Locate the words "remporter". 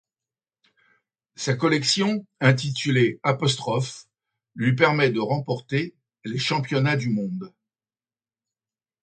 5.19-5.93